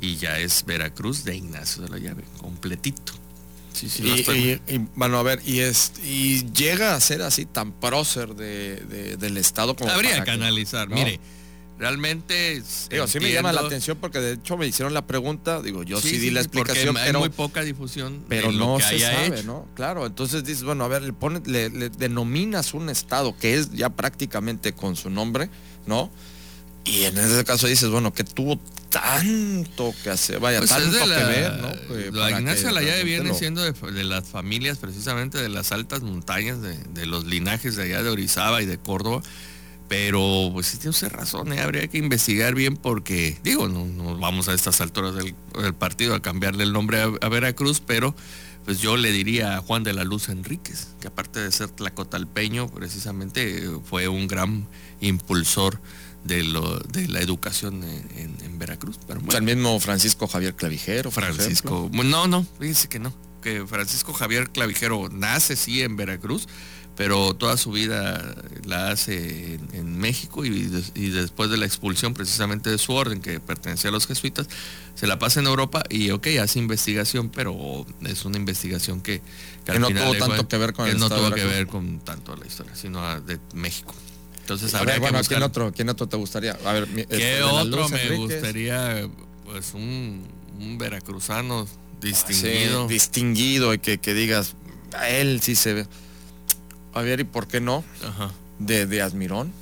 y 0.00 0.16
ya 0.16 0.38
es 0.38 0.64
Veracruz 0.66 1.24
de 1.24 1.36
Ignacio 1.36 1.82
de 1.82 1.88
la 1.88 1.98
Llave, 1.98 2.24
completito. 2.38 3.12
Sí, 3.72 3.88
sí, 3.88 4.60
y, 4.68 4.78
bueno, 4.94 5.18
a 5.18 5.22
ver, 5.22 5.40
y 5.46 5.60
es 5.60 5.92
y 6.04 6.44
llega 6.52 6.94
a 6.94 7.00
ser 7.00 7.22
así 7.22 7.46
tan 7.46 7.72
prócer 7.72 8.34
de, 8.34 9.16
del 9.16 9.38
Estado 9.38 9.74
como 9.74 9.90
Habría 9.90 10.22
que 10.24 10.30
analizar, 10.30 10.88
mire, 10.90 11.20
realmente 11.78 12.62
digo, 12.90 13.06
sí 13.06 13.20
me 13.20 13.32
llama 13.32 13.52
la 13.52 13.62
atención 13.62 13.98
porque 14.00 14.20
de 14.20 14.34
hecho 14.34 14.56
me 14.56 14.66
hicieron 14.66 14.94
la 14.94 15.06
pregunta, 15.06 15.60
digo, 15.62 15.82
yo 15.82 16.00
sí, 16.00 16.18
di 16.18 16.30
la 16.30 16.40
explicación, 16.40 16.96
hay 16.96 17.12
muy 17.12 17.28
poca 17.28 17.62
difusión, 17.62 18.24
pero 18.28 18.52
no 18.52 18.78
se 18.80 18.98
sabe, 19.00 19.42
¿no? 19.42 19.66
Claro, 19.74 20.06
entonces 20.06 20.44
dices, 20.44 20.64
bueno, 20.64 20.84
a 20.84 20.88
ver, 20.88 21.02
le, 21.02 21.12
pone, 21.12 21.40
le, 21.44 21.68
denominas 21.90 22.74
un 22.74 22.88
estado 22.88 23.36
que 23.36 23.54
es 23.54 23.72
ya 23.72 23.90
prácticamente 23.90 24.72
con 24.72 24.96
su 24.96 25.10
nombre, 25.10 25.50
¿no? 25.86 26.10
Y 26.84 27.04
en 27.04 27.16
ese 27.16 27.44
caso 27.44 27.66
dices, 27.68 27.88
bueno, 27.90 28.12
que 28.12 28.24
tuvo 28.24 28.58
tanto 28.90 29.94
que 30.02 30.10
hacer, 30.10 30.38
vaya, 30.40 30.58
pues 30.58 30.70
tanto 30.70 30.98
que 30.98 31.24
ver, 31.24 31.52
¿no? 31.60 31.72
la 32.12 32.30
Ignacia 32.30 32.70
la 32.72 32.82
llave 32.82 33.04
viene 33.04 33.32
siendo 33.34 33.62
de, 33.62 34.04
las 34.04 34.28
familias 34.28 34.78
precisamente 34.78 35.38
de 35.38 35.48
las 35.48 35.72
altas 35.72 36.02
montañas, 36.02 36.58
de, 36.60 37.06
los 37.06 37.24
linajes 37.24 37.76
de 37.76 37.84
allá 37.84 38.02
de 38.02 38.10
Orizaba 38.10 38.62
y 38.62 38.66
de 38.66 38.78
Córdoba. 38.78 39.22
Pero 39.92 40.48
pues 40.54 40.68
sí 40.68 40.78
tiene 40.78 40.96
razón, 41.10 41.52
¿eh? 41.52 41.60
habría 41.60 41.86
que 41.86 41.98
investigar 41.98 42.54
bien 42.54 42.78
porque, 42.78 43.38
digo, 43.44 43.68
no, 43.68 44.16
vamos 44.16 44.48
a 44.48 44.54
estas 44.54 44.80
alturas 44.80 45.14
del, 45.14 45.34
partido 45.74 46.14
a 46.14 46.22
cambiarle 46.22 46.64
el 46.64 46.72
nombre 46.72 47.02
a, 47.02 47.28
Veracruz, 47.28 47.82
pero 47.86 48.14
pues 48.64 48.80
yo 48.80 48.96
le 48.96 49.12
diría 49.12 49.58
a 49.58 49.60
Juan 49.60 49.84
de 49.84 49.92
la 49.92 50.04
Luz 50.04 50.30
Enríquez, 50.30 50.94
que 50.98 51.08
aparte 51.08 51.40
de 51.40 51.52
ser 51.52 51.68
tlacotalpeño, 51.68 52.68
precisamente 52.68 53.68
fue 53.84 54.08
un 54.08 54.28
gran 54.28 54.66
impulsor 55.02 55.78
de, 56.24 56.42
lo, 56.42 56.78
de 56.78 57.08
la 57.08 57.20
educación 57.20 57.84
en, 57.84 58.58
Veracruz. 58.58 58.98
Pero 59.06 59.20
el 59.36 59.42
mismo 59.42 59.78
Francisco 59.78 60.26
Javier 60.26 60.54
Clavijero. 60.54 61.10
Francisco, 61.10 61.90
no, 61.92 62.26
no, 62.28 62.46
fíjense 62.58 62.88
que 62.88 62.98
no, 62.98 63.12
que 63.42 63.66
Francisco 63.66 64.14
Javier 64.14 64.50
Clavijero 64.50 65.08
nace 65.10 65.56
sí 65.56 65.82
en 65.82 65.96
Veracruz, 65.96 66.48
pero 66.96 67.34
toda 67.34 67.56
su 67.56 67.72
vida 67.72 68.34
la 68.64 68.90
hace 68.90 69.58
en, 69.72 69.98
México 69.98 70.44
y, 70.44 70.50
después 71.10 71.50
de 71.50 71.56
la 71.56 71.66
expulsión 71.66 72.14
precisamente 72.14 72.70
de 72.70 72.78
su 72.78 72.92
orden, 72.92 73.20
que 73.20 73.40
pertenecía 73.40 73.90
a 73.90 73.92
los 73.92 74.06
jesuitas, 74.06 74.48
se 74.94 75.06
la 75.06 75.18
pasa 75.18 75.40
en 75.40 75.46
Europa 75.46 75.82
y 75.88 76.10
ok, 76.10 76.26
hace 76.40 76.58
investigación, 76.58 77.30
pero 77.30 77.86
es 78.04 78.24
una 78.24 78.36
investigación 78.36 79.00
que, 79.00 79.22
que, 79.64 79.78
no 79.78 79.88
tuvo 79.88 80.14
tanto 80.14 80.48
que 80.48 80.58
ver 80.58 80.72
con 80.72 80.86
que 80.86 80.94
no 80.94 81.08
tuvo 81.08 81.30
que 81.30 81.44
ver 81.44 81.66
con 81.66 82.00
tanto 82.00 82.36
la 82.36 82.46
historia, 82.46 82.74
sino 82.74 83.20
de 83.20 83.38
México. 83.54 83.94
Entonces, 84.42 84.74
habría 84.74 84.98
bueno, 84.98 85.20
que 85.20 85.28
¿quién 85.28 85.42
otro, 85.42 85.72
¿quién 85.72 85.88
otro 85.88 86.08
te 86.08 86.16
gustaría? 86.16 86.58
A 86.64 86.72
ver, 86.72 86.88
¿Qué 86.88 87.02
este, 87.02 87.42
otro 87.42 87.88
me 87.88 88.16
gustaría? 88.16 89.08
Pues 89.44 89.72
un, 89.74 90.26
veracruzano 90.78 91.66
distinguido. 92.02 92.88
distinguido 92.88 93.74
y 93.74 93.78
que, 93.78 93.98
que 93.98 94.12
digas, 94.14 94.54
a 94.94 95.08
él 95.08 95.40
sí 95.40 95.54
se 95.54 95.72
ve. 95.72 95.86
A 96.92 97.00
ver, 97.00 97.20
¿y 97.20 97.24
por 97.24 97.46
qué 97.46 97.60
no? 97.60 97.84
De, 98.58 98.86
de 98.86 99.00
Admirón. 99.00 99.52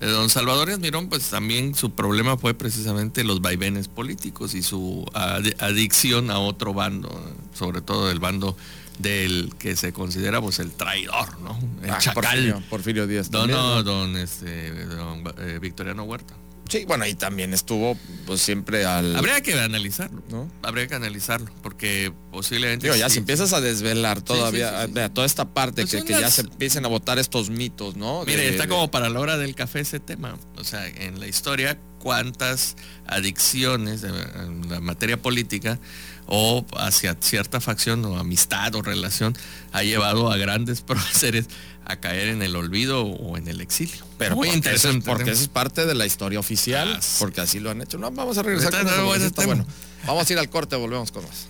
Don 0.00 0.30
Salvador 0.30 0.70
Admirón, 0.70 1.08
pues 1.08 1.28
también 1.28 1.74
su 1.74 1.90
problema 1.90 2.38
fue 2.38 2.54
precisamente 2.54 3.22
los 3.22 3.42
vaivenes 3.42 3.88
políticos 3.88 4.54
y 4.54 4.62
su 4.62 5.04
adicción 5.12 6.30
a 6.30 6.38
otro 6.38 6.72
bando, 6.72 7.10
sobre 7.52 7.82
todo 7.82 8.10
el 8.10 8.18
bando 8.18 8.56
del 8.98 9.52
que 9.58 9.76
se 9.76 9.92
considera 9.92 10.40
pues 10.40 10.58
el 10.58 10.72
traidor, 10.72 11.38
¿no? 11.40 11.58
El 11.82 11.90
ah, 11.90 11.98
chacal. 11.98 12.64
Porfirio, 12.70 13.06
Díaz. 13.06 13.30
Don, 13.30 13.50
no, 13.50 13.82
don, 13.82 14.16
este, 14.16 14.86
don 14.86 15.22
eh, 15.38 15.58
Victoriano 15.60 16.04
Huerta. 16.04 16.34
Sí, 16.70 16.84
bueno, 16.86 17.04
y 17.04 17.14
también 17.14 17.52
estuvo 17.52 17.98
pues 18.26 18.40
siempre 18.40 18.84
al... 18.84 19.16
Habría 19.16 19.40
que 19.40 19.58
analizarlo, 19.58 20.22
¿no? 20.30 20.48
Habría 20.62 20.86
que 20.86 20.94
analizarlo, 20.94 21.50
porque 21.62 22.12
posiblemente... 22.30 22.86
Digo, 22.86 22.96
ya 22.96 23.10
si 23.10 23.18
empiezas 23.18 23.52
a 23.52 23.60
desvelar 23.60 24.22
todavía, 24.22 24.88
toda 25.12 25.26
esta 25.26 25.52
parte, 25.52 25.84
pues 25.84 26.04
que, 26.04 26.12
ya 26.12 26.30
se 26.30 26.42
empiecen 26.42 26.84
a 26.84 26.88
votar 26.88 27.18
estos 27.18 27.50
mitos, 27.50 27.96
¿no? 27.96 28.24
Mire, 28.24 28.48
está 28.48 28.68
como 28.68 28.88
para 28.88 29.08
la 29.08 29.18
hora 29.18 29.36
del 29.36 29.56
café 29.56 29.80
ese 29.80 29.98
tema. 29.98 30.38
O 30.56 30.62
sea, 30.62 30.86
en 30.86 31.18
la 31.18 31.26
historia, 31.26 31.76
cuántas 31.98 32.76
adicciones 33.06 34.04
en 34.04 34.70
la 34.70 34.80
materia 34.80 35.20
política 35.20 35.80
o 36.26 36.64
hacia 36.76 37.16
cierta 37.20 37.60
facción 37.60 38.04
o 38.04 38.18
amistad 38.18 38.74
o 38.74 38.82
relación 38.82 39.36
ha 39.72 39.82
llevado 39.82 40.30
a 40.30 40.36
grandes 40.36 40.80
próceres 40.86 41.46
a 41.84 41.96
caer 41.96 42.28
en 42.28 42.42
el 42.42 42.54
olvido 42.54 43.02
o 43.02 43.36
en 43.36 43.48
el 43.48 43.60
exilio. 43.60 44.04
Pero 44.18 44.36
muy 44.36 44.48
interesante. 44.48 45.08
porque 45.08 45.32
eso 45.32 45.42
es 45.42 45.48
parte 45.48 45.86
de 45.86 45.94
la 45.94 46.06
historia 46.06 46.38
oficial, 46.38 46.96
ah, 46.96 47.00
porque 47.18 47.40
así 47.40 47.58
lo 47.58 47.70
han 47.70 47.82
hecho. 47.82 47.98
No, 47.98 48.10
vamos 48.10 48.38
a 48.38 48.42
regresar 48.42 48.70
con 48.70 48.86
eso, 48.86 49.32
bueno. 49.44 49.66
Vamos 50.06 50.28
a 50.28 50.32
ir 50.32 50.38
al 50.38 50.48
corte, 50.48 50.76
volvemos 50.76 51.10
con 51.10 51.24
más. 51.24 51.48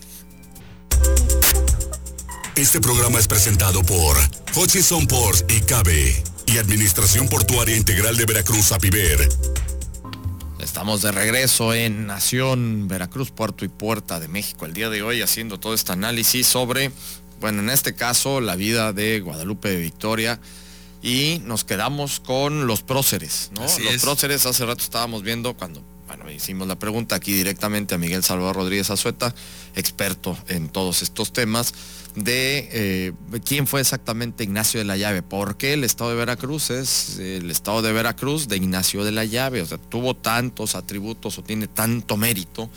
Este 2.56 2.80
programa 2.80 3.18
es 3.18 3.26
presentado 3.26 3.82
por 3.82 4.16
Hutchison 4.54 5.06
Ports 5.06 5.44
y 5.48 5.60
Cabe 5.60 6.22
y 6.46 6.58
Administración 6.58 7.28
Portuaria 7.28 7.76
Integral 7.76 8.16
de 8.16 8.26
Veracruz, 8.26 8.72
APIVER. 8.72 9.28
Estamos 10.62 11.00
de 11.00 11.10
regreso 11.10 11.72
en 11.72 12.06
Nación, 12.06 12.86
Veracruz, 12.86 13.30
Puerto 13.30 13.64
y 13.64 13.68
Puerta 13.68 14.20
de 14.20 14.28
México 14.28 14.66
el 14.66 14.74
día 14.74 14.90
de 14.90 15.02
hoy 15.02 15.22
haciendo 15.22 15.58
todo 15.58 15.72
este 15.72 15.92
análisis 15.92 16.46
sobre 16.46 16.92
bueno, 17.40 17.60
en 17.60 17.70
este 17.70 17.94
caso 17.94 18.42
la 18.42 18.56
vida 18.56 18.92
de 18.92 19.20
Guadalupe 19.20 19.70
de 19.70 19.80
Victoria 19.80 20.38
y 21.02 21.40
nos 21.44 21.64
quedamos 21.64 22.20
con 22.20 22.66
los 22.66 22.82
próceres, 22.82 23.50
¿no? 23.54 23.62
los 23.62 24.02
próceres 24.02 24.44
hace 24.44 24.66
rato 24.66 24.82
estábamos 24.82 25.22
viendo 25.22 25.54
cuando, 25.56 25.82
bueno, 26.16 26.28
hicimos 26.28 26.66
la 26.66 26.76
pregunta 26.76 27.14
aquí 27.14 27.32
directamente 27.32 27.94
a 27.94 27.98
Miguel 27.98 28.24
Salvador 28.24 28.56
Rodríguez 28.56 28.90
Azueta, 28.90 29.32
experto 29.76 30.36
en 30.48 30.68
todos 30.68 31.02
estos 31.02 31.32
temas, 31.32 31.72
de 32.16 32.68
eh, 32.72 33.12
quién 33.44 33.68
fue 33.68 33.80
exactamente 33.80 34.42
Ignacio 34.42 34.80
de 34.80 34.86
la 34.86 34.96
Llave, 34.96 35.22
porque 35.22 35.72
el 35.72 35.84
estado 35.84 36.10
de 36.10 36.16
Veracruz 36.16 36.70
es 36.70 37.20
el 37.20 37.48
estado 37.48 37.80
de 37.82 37.92
Veracruz 37.92 38.48
de 38.48 38.56
Ignacio 38.56 39.04
de 39.04 39.12
la 39.12 39.24
Llave, 39.24 39.62
o 39.62 39.66
sea, 39.66 39.78
tuvo 39.78 40.16
tantos 40.16 40.74
atributos 40.74 41.38
o 41.38 41.44
tiene 41.44 41.68
tanto 41.68 42.16
mérito, 42.16 42.68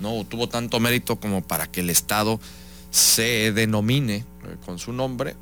¿no? 0.00 0.16
O 0.16 0.24
tuvo 0.24 0.48
tanto 0.48 0.80
mérito 0.80 1.20
como 1.20 1.42
para 1.42 1.70
que 1.70 1.82
el 1.82 1.90
estado 1.90 2.40
se 2.90 3.52
denomine 3.52 4.16
eh, 4.16 4.24
con 4.66 4.80
su 4.80 4.92
nombre 4.92 5.36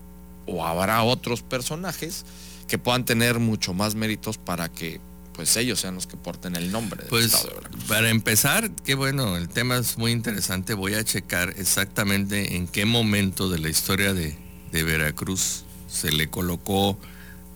o 0.44 0.66
habrá 0.66 1.02
otros 1.02 1.40
personajes 1.40 2.26
que 2.66 2.76
puedan 2.76 3.06
tener 3.06 3.38
mucho 3.38 3.72
más 3.72 3.94
méritos 3.94 4.36
para 4.36 4.68
que 4.68 5.00
pues 5.38 5.56
ellos 5.56 5.78
sean 5.78 5.94
los 5.94 6.08
que 6.08 6.16
porten 6.16 6.56
el 6.56 6.72
nombre 6.72 7.02
del 7.02 7.10
pues, 7.10 7.26
Estado 7.26 7.50
de 7.50 7.54
Veracruz. 7.54 7.84
Para 7.84 8.10
empezar, 8.10 8.72
qué 8.84 8.96
bueno, 8.96 9.36
el 9.36 9.48
tema 9.48 9.76
es 9.76 9.96
muy 9.96 10.10
interesante. 10.10 10.74
Voy 10.74 10.94
a 10.94 11.04
checar 11.04 11.54
exactamente 11.58 12.56
en 12.56 12.66
qué 12.66 12.86
momento 12.86 13.48
de 13.48 13.60
la 13.60 13.68
historia 13.68 14.12
de, 14.14 14.36
Veracruz 14.72 15.62
se 15.88 16.10
le 16.10 16.28
colocó 16.28 16.98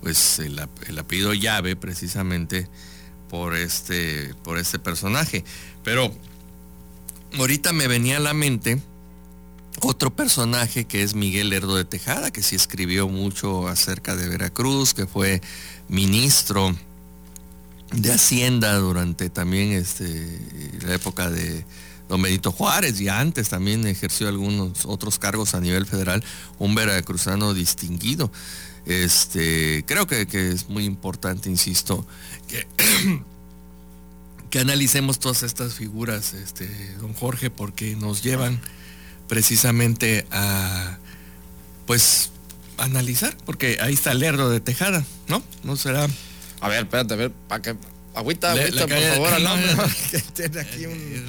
pues 0.01 0.39
el, 0.39 0.65
el, 0.87 0.99
apellido 1.01 1.35
llave 1.35 1.75
precisamente 1.75 2.69
por 3.29 3.57
este, 3.57 4.33
por 4.45 4.59
este 4.59 4.79
personaje. 4.79 5.45
Pero 5.83 6.15
ahorita 7.37 7.73
me 7.73 7.89
venía 7.89 8.19
a 8.19 8.21
la 8.21 8.33
mente 8.33 8.81
otro 9.81 10.15
personaje 10.15 10.85
que 10.85 11.03
es 11.03 11.17
Miguel 11.17 11.49
Lerdo 11.49 11.75
de 11.75 11.85
Tejada, 11.85 12.31
que 12.31 12.45
sí 12.45 12.55
escribió 12.55 13.09
mucho 13.09 13.67
acerca 13.67 14.15
de 14.15 14.29
Veracruz, 14.29 14.95
que 14.95 15.09
fue 15.09 15.43
ministro 15.89 16.77
de 17.93 18.13
Hacienda 18.13 18.77
durante 18.79 19.31
también 19.31 19.73
este, 19.73 20.39
la 20.85 20.95
época 20.95 21.31
de 21.31 21.65
don 22.09 22.21
Benito 22.21 22.53
Juárez 22.53 23.01
y 23.01 23.09
antes 23.09 23.49
también 23.49 23.87
ejerció 23.87 24.29
algunos 24.29 24.85
otros 24.85 25.19
cargos 25.19 25.55
a 25.55 25.61
nivel 25.61 25.87
federal, 25.87 26.23
un 26.59 26.75
veracruzano 26.75 27.55
distinguido. 27.55 28.31
Este, 28.85 29.85
creo 29.87 30.07
que, 30.07 30.27
es 30.33 30.69
muy 30.69 30.85
importante, 30.85 31.49
insisto, 31.49 32.07
que, 32.49 32.67
que 34.51 34.59
analicemos 34.59 35.19
todas 35.19 35.43
estas 35.43 35.75
figuras, 35.75 36.35
este, 36.35 36.69
don 37.01 37.15
Jorge, 37.15 37.49
porque 37.49 37.97
nos 37.97 38.23
llevan 38.23 38.61
precisamente 39.29 40.27
a, 40.33 40.99
pues, 41.87 42.31
analizar, 42.77 43.37
porque 43.47 43.79
ahí 43.81 43.95
está 43.95 44.13
Lerdo 44.13 44.51
de 44.51 44.61
Tejada, 44.61 45.05
¿no? 45.29 45.43
No 45.63 45.77
será... 45.77 46.09
A 46.63 46.69
ver, 46.69 46.85
espérate, 46.85 47.15
a 47.15 47.17
ver, 47.17 47.33
para 47.49 47.61
que... 47.61 47.77
Agüita, 48.15 48.53
agüita, 48.53 48.87
por 48.87 49.01
favor, 49.01 49.35
al 49.35 49.47
hombre, 49.47 49.75
que 50.11 50.19
tiene 50.19 50.61
aquí 50.61 50.85
un, 50.85 51.27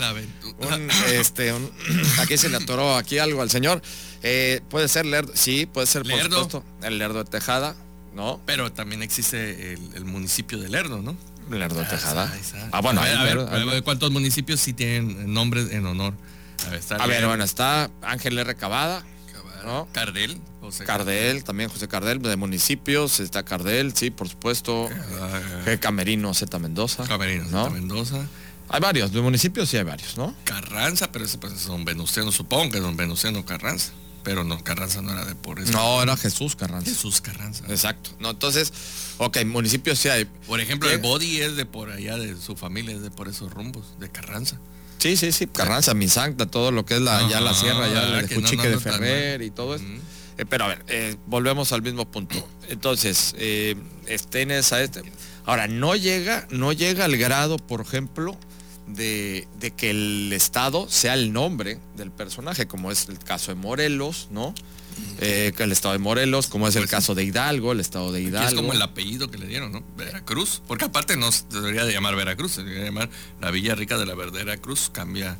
un, 0.59 0.91
este, 1.07 1.53
un, 1.53 1.71
aquí 2.19 2.37
se 2.37 2.49
le 2.49 2.57
atoró 2.57 2.97
aquí 2.97 3.19
algo 3.19 3.41
al 3.41 3.49
señor. 3.49 3.81
Eh, 4.21 4.61
puede 4.69 4.89
ser 4.89 5.05
Lerdo, 5.05 5.31
sí, 5.33 5.65
puede 5.65 5.87
ser 5.87 6.03
por 6.03 6.21
supuesto 6.21 6.63
el 6.81 6.97
Lerdo 6.97 7.23
de 7.23 7.29
Tejada, 7.29 7.75
¿no? 8.13 8.41
Pero 8.45 8.73
también 8.73 9.01
existe 9.01 9.73
el, 9.73 10.05
municipio 10.05 10.59
de 10.59 10.67
Lerdo, 10.67 11.01
¿no? 11.01 11.15
Lerdo 11.49 11.79
de 11.79 11.85
Tejada. 11.85 12.31
Ah, 12.73 12.81
bueno, 12.81 13.01
a 13.01 13.23
ver, 13.23 13.83
¿cuántos 13.83 14.11
municipios 14.11 14.59
sí 14.59 14.73
tienen 14.73 15.33
nombres 15.33 15.71
en 15.71 15.85
honor? 15.85 16.13
A 16.99 17.07
ver, 17.07 17.25
bueno, 17.25 17.43
está 17.43 17.89
Ángel 18.01 18.37
R. 18.37 18.55
Cavada. 18.55 19.05
¿No? 19.65 19.87
Cardel. 19.91 20.39
José 20.61 20.85
Cardel, 20.85 21.43
también 21.43 21.69
José 21.69 21.87
Cardel, 21.87 22.21
de 22.21 22.35
municipios, 22.37 23.19
está 23.19 23.43
Cardel, 23.43 23.95
sí, 23.95 24.11
por 24.11 24.29
supuesto. 24.29 24.85
Uh, 24.85 25.79
Camerino 25.79 26.33
Z 26.33 26.57
Mendoza. 26.59 27.05
Camerino 27.05 27.45
Z 27.45 27.69
Mendoza. 27.69 28.25
Hay 28.69 28.79
varios, 28.79 29.11
de 29.11 29.21
municipios 29.21 29.69
sí 29.69 29.77
hay 29.77 29.83
varios, 29.83 30.17
¿no? 30.17 30.33
Carranza, 30.45 31.11
pero 31.11 31.25
ese 31.25 31.37
pues 31.37 31.53
es 31.53 31.67
don 31.67 31.85
Venustiano, 31.85 32.31
supongo 32.31 32.71
que 32.71 32.77
es 32.77 32.83
don 32.83 32.95
Venustiano 32.95 33.45
Carranza. 33.45 33.91
Pero 34.23 34.45
no, 34.45 34.63
Carranza 34.63 35.01
no 35.01 35.11
era 35.11 35.25
de 35.25 35.35
por 35.35 35.59
eso. 35.59 35.73
No, 35.73 36.01
era 36.01 36.15
Jesús 36.15 36.55
Carranza. 36.55 36.89
Jesús 36.89 37.19
Carranza. 37.19 37.65
Exacto. 37.67 38.11
No, 38.19 38.29
entonces, 38.29 38.71
ok, 39.17 39.43
municipios 39.45 39.99
sí 39.99 40.07
hay. 40.07 40.25
Por 40.47 40.61
ejemplo, 40.61 40.89
el 40.89 40.99
Body 40.99 41.41
es 41.41 41.57
de 41.57 41.65
por 41.65 41.91
allá, 41.91 42.17
de 42.17 42.37
su 42.37 42.55
familia 42.55 42.95
es 42.95 43.01
de 43.01 43.11
por 43.11 43.27
esos 43.27 43.51
rumbos, 43.51 43.99
de 43.99 44.09
Carranza. 44.09 44.59
Sí, 44.97 45.17
sí, 45.17 45.31
sí, 45.31 45.47
Carranza, 45.47 45.93
Misanta, 45.93 46.45
todo 46.45 46.71
lo 46.71 46.85
que 46.85 46.95
es 46.95 47.01
la, 47.01 47.27
ya 47.29 47.41
la 47.41 47.53
sierra, 47.53 47.87
ya 47.87 48.03
la 48.03 48.21
de 48.21 48.35
Cuchique 48.35 48.69
de 48.69 48.79
Ferrer 48.79 49.41
y 49.41 49.51
todo 49.51 49.75
eso. 49.75 49.85
Eh, 50.37 50.45
pero 50.47 50.65
a 50.65 50.67
ver, 50.69 50.83
eh, 50.87 51.15
volvemos 51.27 51.71
al 51.73 51.81
mismo 51.81 52.09
punto. 52.09 52.35
Entonces, 52.69 53.35
eh, 53.37 53.75
esa 54.07 54.81
este. 54.81 55.01
Ahora, 55.45 55.67
no 55.67 55.95
llega, 55.95 56.47
no 56.49 56.71
llega 56.71 57.05
al 57.05 57.17
grado, 57.17 57.57
por 57.57 57.81
ejemplo, 57.81 58.37
de, 58.87 59.47
de, 59.59 59.71
que 59.71 59.89
el 59.89 60.31
Estado 60.33 60.87
sea 60.89 61.13
el 61.13 61.33
nombre 61.33 61.79
del 61.97 62.11
personaje, 62.11 62.65
como 62.65 62.91
es 62.91 63.09
el 63.09 63.19
caso 63.19 63.51
de 63.51 63.55
Morelos, 63.55 64.29
¿no? 64.31 64.55
Eh, 65.19 65.53
el 65.57 65.71
estado 65.71 65.93
de 65.93 65.99
Morelos, 65.99 66.47
como 66.47 66.67
es 66.67 66.75
el 66.75 66.83
pues 66.83 66.91
caso 66.91 67.15
de 67.15 67.23
Hidalgo, 67.23 67.71
el 67.71 67.79
estado 67.79 68.11
de 68.11 68.21
Hidalgo. 68.21 68.49
es 68.49 68.55
como 68.55 68.73
el 68.73 68.81
apellido 68.81 69.29
que 69.31 69.37
le 69.37 69.47
dieron, 69.47 69.71
¿no? 69.71 69.83
Veracruz. 69.95 70.61
Porque 70.67 70.85
aparte 70.85 71.15
no 71.17 71.31
se 71.31 71.45
debería 71.49 71.85
de 71.85 71.93
llamar 71.93 72.15
Veracruz, 72.15 72.53
se 72.53 72.63
debería 72.63 72.85
llamar 72.85 73.09
la 73.39 73.51
Villa 73.51 73.75
Rica 73.75 73.97
de 73.97 74.05
la 74.05 74.15
Verdadera 74.15 74.57
Cruz, 74.57 74.89
cambia 74.91 75.37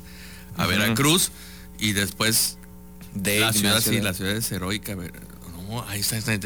a 0.56 0.66
Veracruz 0.66 1.30
y 1.78 1.92
después 1.92 2.58
de 3.14 3.40
la 3.40 3.52
ciudad, 3.52 3.80
sí, 3.80 4.00
la 4.00 4.14
ciudad 4.14 4.32
es 4.36 4.50
heroica. 4.52 4.96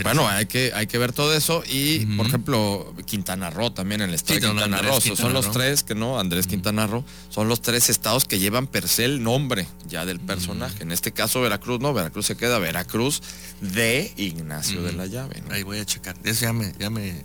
Bueno, 0.02 0.28
hay 0.28 0.46
que, 0.46 0.72
hay 0.74 0.86
que 0.86 0.98
ver 0.98 1.12
todo 1.12 1.34
eso 1.34 1.62
y, 1.70 2.06
por 2.16 2.26
ejemplo, 2.26 2.94
Quintana 3.06 3.50
Roo 3.50 3.70
también, 3.70 4.00
el 4.00 4.14
estado 4.14 4.40
de 4.40 4.46
Quintana 4.46 4.82
Roo, 4.82 5.00
son 5.00 5.32
los 5.32 5.50
tres 5.50 5.82
que 5.82 5.94
no, 5.94 6.18
Andrés 6.18 6.46
Quintana 6.46 6.86
Roo, 6.86 7.04
son 7.28 7.48
los 7.48 7.62
tres 7.62 7.90
estados 7.90 8.24
que 8.24 8.38
llevan 8.38 8.66
per 8.66 8.88
se 8.88 9.04
el 9.04 9.22
nombre 9.22 9.66
ya 9.88 10.04
del 10.06 10.20
personaje. 10.20 10.82
En 10.82 10.92
este 10.92 11.12
caso 11.12 11.40
Veracruz, 11.40 11.80
no, 11.80 11.92
Veracruz 11.92 12.26
se 12.26 12.36
queda 12.36 12.58
Veracruz 12.58 13.22
de 13.60 14.12
Ignacio 14.16 14.82
de 14.82 14.92
la 14.92 15.06
Llave. 15.06 15.42
Ahí 15.50 15.62
voy 15.62 15.78
a 15.78 15.84
checar. 15.84 16.16
Eso 16.24 16.42
ya 16.42 16.52
me, 16.52 16.72
ya 16.78 16.90
me 16.90 17.22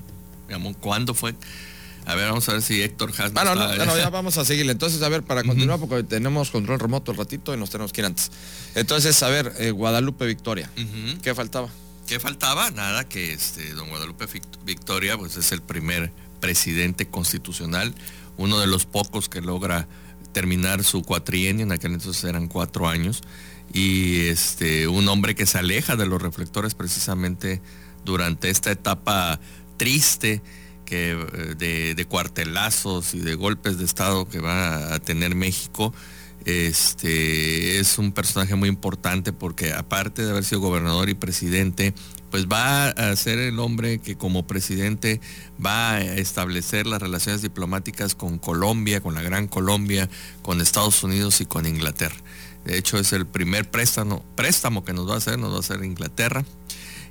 llamó. 0.49 0.73
¿Cuándo 0.73 1.13
fue? 1.13 1.35
A 2.05 2.15
ver, 2.15 2.27
vamos 2.27 2.47
a 2.49 2.53
ver 2.53 2.61
si 2.61 2.81
Héctor 2.81 3.13
Has. 3.17 3.31
Bueno, 3.31 3.55
no, 3.55 3.97
ya 3.97 4.09
vamos 4.09 4.37
a 4.37 4.45
seguirle. 4.45 4.73
Entonces, 4.73 5.01
a 5.01 5.09
ver, 5.09 5.23
para 5.23 5.43
continuar, 5.43 5.79
porque 5.79 6.03
tenemos 6.03 6.51
control 6.51 6.79
remoto 6.79 7.11
el 7.11 7.17
ratito 7.17 7.53
y 7.53 7.57
nos 7.57 7.69
tenemos 7.69 7.93
que 7.93 8.01
ir 8.01 8.05
antes. 8.05 8.31
Entonces, 8.75 9.21
a 9.23 9.29
ver, 9.29 9.53
eh, 9.59 9.71
Guadalupe 9.71 10.25
Victoria. 10.25 10.69
¿Qué 11.21 11.33
faltaba? 11.33 11.69
¿Qué 12.07 12.19
faltaba? 12.19 12.69
Nada, 12.71 13.07
que 13.07 13.33
este 13.33 13.73
don 13.73 13.89
Guadalupe 13.89 14.27
Victoria, 14.65 15.17
pues 15.17 15.37
es 15.37 15.51
el 15.51 15.61
primer 15.61 16.11
presidente 16.39 17.07
constitucional, 17.07 17.95
uno 18.37 18.59
de 18.59 18.67
los 18.67 18.85
pocos 18.85 19.29
que 19.29 19.41
logra 19.41 19.87
terminar 20.33 20.83
su 20.83 21.03
cuatrienio, 21.03 21.63
en 21.63 21.71
aquel 21.71 21.93
entonces 21.93 22.23
eran 22.25 22.47
cuatro 22.47 22.89
años, 22.89 23.21
y 23.71 24.25
este, 24.25 24.87
un 24.87 25.07
hombre 25.07 25.35
que 25.35 25.45
se 25.45 25.59
aleja 25.59 25.95
de 25.95 26.05
los 26.05 26.21
reflectores 26.21 26.75
precisamente 26.75 27.61
durante 28.03 28.49
esta 28.49 28.71
etapa 28.71 29.39
triste 29.77 30.41
que, 30.85 31.11
eh, 31.11 31.93
de, 31.95 32.05
cuartelazos 32.05 33.13
y 33.13 33.19
de 33.19 33.35
golpes 33.35 33.77
de 33.77 33.85
Estado 33.85 34.27
que 34.27 34.39
va 34.39 34.93
a 34.93 34.99
tener 34.99 35.35
México. 35.35 35.93
Este 36.45 37.79
es 37.79 37.97
un 37.97 38.11
personaje 38.11 38.55
muy 38.55 38.67
importante 38.67 39.31
porque 39.31 39.73
aparte 39.73 40.23
de 40.23 40.31
haber 40.31 40.43
sido 40.43 40.59
gobernador 40.59 41.09
y 41.09 41.13
presidente, 41.13 41.93
pues 42.31 42.47
va 42.47 42.89
a 42.89 43.15
ser 43.15 43.39
el 43.39 43.59
hombre 43.59 43.99
que 43.99 44.17
como 44.17 44.45
presidente 44.45 45.21
va 45.63 45.91
a 45.91 46.01
establecer 46.01 46.85
las 46.85 47.01
relaciones 47.01 47.41
diplomáticas 47.41 48.15
con 48.15 48.39
Colombia, 48.39 48.99
con 48.99 49.13
la 49.13 49.21
Gran 49.21 49.47
Colombia, 49.47 50.09
con 50.41 50.59
Estados 50.59 51.03
Unidos 51.03 51.39
y 51.39 51.45
con 51.45 51.65
Inglaterra. 51.65 52.17
De 52.65 52.77
hecho, 52.77 52.97
es 52.97 53.13
el 53.13 53.25
primer 53.25 53.69
préstamo, 53.69 54.25
préstamo 54.35 54.83
que 54.83 54.93
nos 54.93 55.07
va 55.07 55.15
a 55.15 55.17
hacer, 55.17 55.37
nos 55.37 55.51
va 55.51 55.57
a 55.57 55.59
hacer 55.59 55.83
Inglaterra 55.83 56.43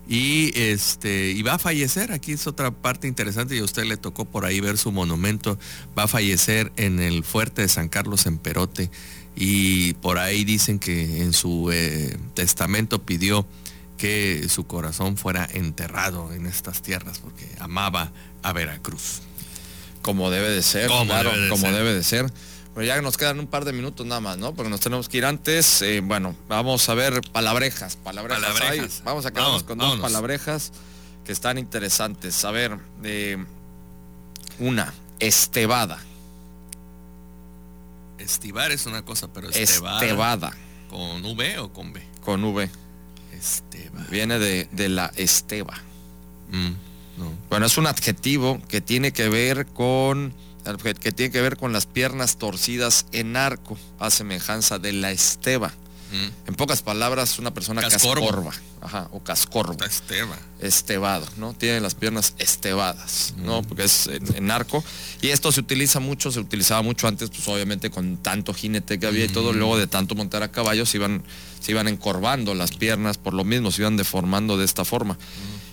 y 0.09 0.53
este 0.59 1.31
y 1.31 1.43
va 1.43 1.55
a 1.55 1.59
fallecer. 1.59 2.13
Aquí 2.13 2.33
es 2.33 2.47
otra 2.47 2.71
parte 2.71 3.07
interesante 3.09 3.57
y 3.57 3.61
a 3.61 3.65
usted 3.65 3.85
le 3.85 3.97
tocó 3.97 4.25
por 4.25 4.45
ahí 4.45 4.61
ver 4.61 4.79
su 4.79 4.93
monumento. 4.93 5.59
Va 5.97 6.05
a 6.05 6.09
fallecer 6.09 6.73
en 6.77 7.01
el 7.01 7.25
fuerte 7.25 7.63
de 7.63 7.69
San 7.69 7.89
Carlos 7.89 8.27
en 8.27 8.39
Perote. 8.39 8.91
Y 9.35 9.95
por 9.95 10.19
ahí 10.19 10.45
dicen 10.45 10.79
que 10.79 11.23
en 11.23 11.33
su 11.33 11.71
eh, 11.73 12.17
testamento 12.35 13.03
pidió 13.03 13.47
que 13.97 14.47
su 14.49 14.65
corazón 14.67 15.17
fuera 15.17 15.49
enterrado 15.51 16.33
en 16.33 16.47
estas 16.47 16.83
tierras 16.83 17.21
porque 17.21 17.47
amaba 17.61 18.13
a 18.43 18.53
Veracruz. 18.53 19.23
Como 20.03 20.31
debe 20.31 20.51
de 20.51 20.63
ser 20.63 20.89
claro 20.89 21.31
como 21.49 21.71
debe 21.71 21.95
de 21.95 22.03
ser 22.03 22.27
pero 22.75 22.87
ya 22.87 23.01
nos 23.03 23.17
quedan 23.17 23.39
un 23.39 23.47
par 23.47 23.65
de 23.65 23.73
minutos 23.73 24.07
nada 24.07 24.21
más, 24.21 24.39
¿no? 24.39 24.55
Porque 24.55 24.71
nos 24.71 24.81
tenemos 24.81 25.09
que 25.09 25.19
ir 25.19 25.25
antes. 25.27 25.83
Eh, 25.83 26.01
bueno, 26.03 26.35
vamos 26.49 26.89
a 26.89 26.95
ver 26.95 27.21
palabrejas. 27.33 27.97
Palabrejas. 27.97 29.03
Vamos 29.05 29.27
a 29.27 29.31
quedarnos 29.31 29.63
con 29.63 29.79
dos 29.79 30.01
palabrejas 30.01 30.73
que 31.25 31.33
están 31.33 31.59
interesantes. 31.59 32.45
A 32.45 32.51
ver, 32.51 32.79
eh, 33.05 33.45
una, 34.59 34.95
estebada. 35.19 35.99
Estivar 38.19 38.71
es 38.71 38.87
una 38.87 39.05
cosa, 39.05 39.33
pero 39.33 39.51
estebada. 39.51 40.53
¿Con 40.89 41.25
V 41.25 41.59
o 41.59 41.73
con 41.73 41.93
B? 41.93 42.03
Con 42.23 42.45
V. 42.45 42.71
Esteba. 43.33 44.07
Viene 44.11 44.39
de, 44.39 44.89
la 44.89 45.13
esteba. 45.17 45.75
Mm, 46.51 46.73
bueno, 47.51 47.67
es 47.67 47.77
un 47.77 47.87
adjetivo 47.87 48.61
que 48.69 48.81
tiene 48.81 49.13
que 49.13 49.29
ver 49.29 49.67
con 49.67 50.33
que 51.01 51.13
tiene 51.13 51.33
que 51.33 51.41
ver 51.41 51.57
con 51.57 51.73
las 51.73 51.87
piernas 51.87 52.37
torcidas 52.37 53.07
en 53.13 53.37
arco, 53.37 53.79
a 53.99 54.11
semejanza 54.11 54.79
de 54.79 54.93
la 54.93 55.11
esteba. 55.11 55.73
Mm. 56.13 56.49
En 56.49 56.55
pocas 56.55 56.83
palabras, 56.83 57.39
una 57.39 57.55
persona 57.55 57.81
cascorba, 57.81 58.53
ajá, 58.83 59.09
o 59.13 59.21
cascorba. 59.21 59.87
Esteba. 59.87 60.39
Estebado, 60.61 61.27
¿no? 61.39 61.55
Tiene 61.55 61.81
las 61.81 61.95
piernas 61.95 62.35
estebadas, 62.39 63.33
¿no? 63.39 63.63
Porque 63.63 63.85
es 63.85 64.09
en, 64.09 64.51
arco. 64.51 64.85
Y 65.23 65.29
esto 65.29 65.51
se 65.53 65.61
utiliza 65.61 66.01
mucho, 66.01 66.31
se 66.31 66.41
utilizaba 66.41 66.83
mucho 66.83 67.09
antes, 67.09 67.31
pues 67.31 67.49
obviamente 67.49 67.91
con 67.91 68.19
tanto 68.19 68.53
jinete 68.53 69.01
que 69.01 69.07
había 69.07 69.25
y 69.25 69.29
todo, 69.29 69.55
luego 69.55 69.79
de 69.79 69.87
tanto 69.87 70.15
montar 70.15 70.43
a 70.43 70.53
caballo 70.53 70.85
se 70.85 70.99
iban, 70.99 71.23
se 71.61 71.71
iban 71.71 71.89
encorvando 71.89 72.55
las 72.55 72.73
piernas, 72.73 73.17
por 73.17 73.33
lo 73.33 73.45
mismo, 73.45 73.71
se 73.71 73.81
iban 73.81 73.97
deformando 73.97 74.59
de 74.59 74.67
esta 74.67 74.85
forma. 74.85 75.17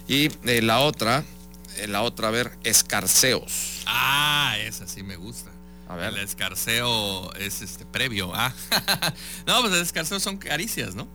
Y 0.07 0.29
eh, 0.45 0.61
la 0.61 0.79
otra, 0.79 1.25
la 1.87 2.01
otra, 2.01 2.27
a 2.27 2.31
ver, 2.31 2.51
escarceos. 2.63 3.83
Ah, 3.85 4.55
esa 4.59 4.87
sí 4.87 5.03
me 5.03 5.15
gusta. 5.15 5.51
A 5.89 5.95
ver. 5.95 6.13
El 6.13 6.19
escarceo 6.19 7.33
es 7.33 7.61
este 7.61 7.85
previo. 7.85 8.31
Ah. 8.35 8.53
no, 9.47 9.61
pues 9.61 9.73
el 9.73 9.81
escarceo 9.81 10.19
son 10.19 10.37
caricias, 10.37 10.93
¿no? 10.93 11.07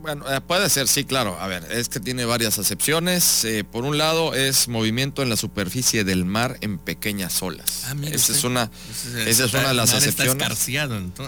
Bueno, 0.00 0.30
eh, 0.30 0.40
puede 0.40 0.68
ser, 0.70 0.88
sí, 0.88 1.04
claro. 1.04 1.38
A 1.40 1.46
ver, 1.46 1.66
es 1.70 1.88
que 1.88 2.00
tiene 2.00 2.24
varias 2.24 2.58
acepciones. 2.58 3.44
Eh, 3.44 3.64
por 3.64 3.84
un 3.84 3.98
lado 3.98 4.34
es 4.34 4.68
movimiento 4.68 5.22
en 5.22 5.28
la 5.28 5.36
superficie 5.36 6.04
del 6.04 6.24
mar 6.24 6.56
en 6.62 6.78
pequeñas 6.78 7.42
olas. 7.42 7.84
Ah, 7.86 7.94
esa 8.10 8.32
es 8.32 8.44
una, 8.44 8.70
esa 9.26 9.44
es 9.44 9.54
una 9.54 9.68
de 9.68 9.74
las 9.74 9.92
acepciones. 9.92 10.46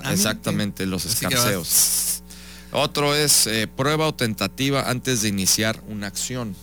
Ah, 0.03 0.12
Exactamente, 0.12 0.87
los 0.87 1.05
escarceos. 1.05 2.23
Otro 2.73 3.15
es 3.15 3.49
prueba 3.77 4.09
o 4.09 4.15
tentativa 4.15 4.91
antes 4.91 5.23
de 5.23 5.29
iniciar 5.29 5.83
una 5.89 6.09
acción 6.09 6.55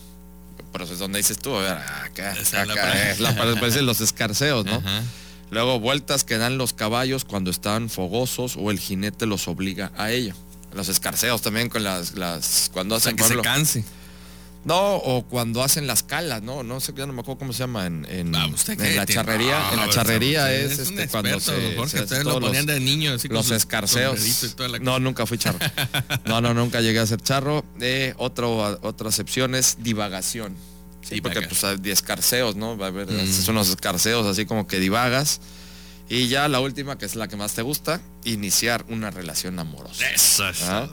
pero 0.73 0.83
es 0.83 0.99
donde 0.99 1.19
dices 1.19 1.37
tú, 1.37 1.55
a 1.55 1.61
ver, 1.61 1.71
acá, 1.71 2.31
acá, 2.33 3.11
es 3.11 3.19
la, 3.21 3.33
parecen 3.35 3.85
los 3.85 4.01
escarceos, 4.01 4.65
¿no? 4.65 4.81
Luego 5.51 5.79
vueltas 5.79 6.23
que 6.23 6.37
dan 6.39 6.57
los 6.57 6.73
caballos 6.73 7.25
cuando 7.25 7.51
están 7.51 7.89
fogosos 7.89 8.57
o 8.57 8.71
el 8.71 8.79
jinete 8.79 9.27
los 9.27 9.47
obliga 9.47 9.91
a 9.95 10.11
ello. 10.11 10.33
Los 10.73 10.89
escarceos 10.89 11.43
también 11.43 11.69
con 11.69 11.83
las, 11.83 12.15
las 12.15 12.71
cuando 12.73 12.95
hacen 12.95 13.15
que 13.15 13.23
se 13.23 13.39
canse. 13.39 13.85
No, 14.65 14.95
o 14.95 15.23
cuando 15.23 15.61
hacen 15.61 15.87
las 15.87 16.03
calas, 16.03 16.41
¿no? 16.41 16.63
No 16.63 16.79
sé, 16.79 16.93
ya 16.95 17.05
no 17.05 17.11
me 17.11 17.21
acuerdo 17.21 17.39
cómo 17.39 17.53
se 17.53 17.59
llama 17.59 17.85
en, 17.85 18.05
en, 18.09 18.31
la 18.31 18.47
charrería. 19.05 19.71
en 19.73 19.79
la 19.79 19.89
charrería 19.89 20.53
es, 20.53 20.79
este, 20.79 21.07
cuando 21.09 21.39
se, 21.39 22.23
lo 22.23 22.39
ponían 22.39 22.65
de 22.65 22.79
niño, 22.79 23.15
los 23.29 23.51
escarceos. 23.51 24.55
No, 24.81 24.99
nunca 24.99 25.25
fui 25.25 25.37
charro. 25.37 25.59
no, 26.25 26.39
no, 26.39 26.53
nunca 26.53 26.79
llegué 26.79 26.99
a 26.99 27.05
ser 27.05 27.21
charro. 27.21 27.65
Eh, 27.81 28.13
otro, 28.17 28.79
otras 28.81 29.13
excepciones, 29.15 29.77
divagación. 29.79 30.55
Sí, 31.01 31.19
porque 31.19 31.41
pues 31.41 31.63
hay 31.65 31.77
escarceos, 31.85 32.55
¿no? 32.55 32.77
Va 32.77 32.85
a 32.85 32.89
haber 32.89 33.11
mm. 33.11 33.49
unos 33.49 33.69
escarceos 33.69 34.25
así 34.25 34.45
como 34.45 34.67
que 34.67 34.79
divagas. 34.79 35.41
Y 36.09 36.27
ya 36.27 36.47
la 36.47 36.59
última, 36.59 36.97
que 36.97 37.05
es 37.05 37.15
la 37.15 37.27
que 37.27 37.35
más 37.37 37.53
te 37.53 37.61
gusta, 37.61 38.01
iniciar 38.25 38.85
una 38.89 39.09
relación 39.09 39.57
amorosa. 39.57 40.09
Eso, 40.11 40.43
¿Ah? 40.63 40.89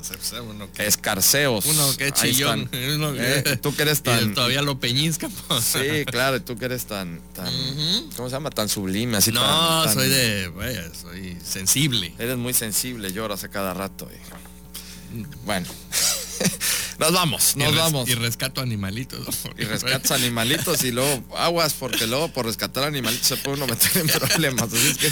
Escarceos. 0.78 1.66
Uno 1.66 1.96
que 1.96 2.12
chillón. 2.12 2.68
Eh, 3.18 3.58
tú 3.60 3.74
que 3.74 3.82
eres 3.82 4.02
tan. 4.04 4.34
todavía 4.34 4.62
lo 4.62 4.78
peñizca. 4.78 5.28
Pues. 5.48 5.64
Sí, 5.64 6.04
claro, 6.06 6.40
tú 6.42 6.56
que 6.56 6.66
eres 6.66 6.86
tan. 6.86 7.20
tan 7.34 7.52
¿Cómo 8.16 8.28
se 8.28 8.36
llama? 8.36 8.50
Tan 8.50 8.68
sublime, 8.68 9.16
así 9.16 9.32
No, 9.32 9.92
soy 9.92 10.08
de. 10.08 10.48
Vaya, 10.48 10.88
soy 10.94 11.36
sensible. 11.44 12.14
Eres 12.18 12.36
muy 12.36 12.54
sensible, 12.54 13.12
lloras 13.12 13.44
a 13.44 13.48
cada 13.48 13.74
rato. 13.74 14.08
Bueno. 15.44 15.66
Nos 17.00 17.12
vamos, 17.12 17.56
nos 17.56 17.74
vamos. 17.74 18.08
Y 18.10 18.14
rescato 18.14 18.60
animalitos. 18.60 19.26
Y 19.56 19.64
rescatas 19.64 20.10
animalitos 20.10 20.84
y 20.84 20.92
luego 20.92 21.24
aguas, 21.34 21.72
porque 21.72 22.06
luego 22.06 22.28
por 22.28 22.44
rescatar 22.44 22.84
animalitos 22.84 23.26
se 23.26 23.38
puede 23.38 23.56
uno 23.56 23.66
meter 23.66 23.96
en 23.96 24.06
problemas. 24.06 24.70
Así 24.70 24.94
que 24.96 25.10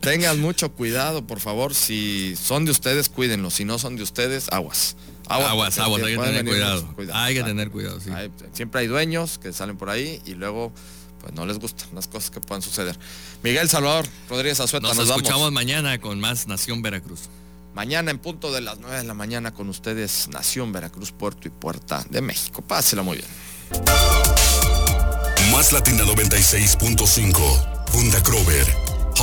tengan 0.00 0.40
mucho 0.40 0.72
cuidado, 0.72 1.24
por 1.28 1.38
favor. 1.38 1.76
Si 1.76 2.34
son 2.34 2.64
de 2.64 2.72
ustedes, 2.72 3.08
cuídenlos. 3.08 3.54
Si 3.54 3.64
no 3.64 3.78
son 3.78 3.94
de 3.94 4.02
ustedes, 4.02 4.48
aguas. 4.50 4.96
Aguas, 5.28 5.78
aguas, 5.78 6.02
hay 6.02 6.16
que 6.16 6.22
tener 6.22 6.44
cuidado. 6.44 6.94
Hay 7.12 7.34
que 7.34 7.44
tener 7.44 7.70
cuidado, 7.70 8.00
sí. 8.00 8.10
siempre 8.52 8.80
hay 8.80 8.86
dueños 8.88 9.38
que 9.38 9.52
salen 9.52 9.76
por 9.76 9.90
ahí 9.90 10.20
y 10.24 10.34
luego 10.34 10.72
pues 11.20 11.34
no 11.34 11.46
les 11.46 11.58
gustan 11.58 11.88
las 11.94 12.08
cosas 12.08 12.30
que 12.30 12.40
puedan 12.40 12.62
suceder. 12.62 12.98
Miguel 13.42 13.68
Salvador 13.68 14.06
Rodríguez 14.28 14.58
Azueta, 14.58 14.88
nos, 14.88 14.96
nos 14.96 15.08
escuchamos 15.08 15.52
mañana 15.52 16.00
con 16.00 16.18
más 16.18 16.48
Nación 16.48 16.82
Veracruz. 16.82 17.28
Mañana 17.78 18.10
en 18.10 18.18
punto 18.18 18.52
de 18.52 18.60
las 18.60 18.80
9 18.80 18.96
de 18.96 19.04
la 19.04 19.14
mañana 19.14 19.54
con 19.54 19.68
ustedes, 19.68 20.26
Nación 20.32 20.72
Veracruz, 20.72 21.12
Puerto 21.12 21.46
y 21.46 21.52
Puerta 21.52 22.04
de 22.10 22.20
México. 22.20 22.60
Pásela 22.60 23.04
muy 23.04 23.18
bien. 23.18 23.28
Más 25.52 25.70
Latina 25.72 26.02
96.5, 26.02 27.84
Punta 27.92 28.20
Crover, 28.24 28.66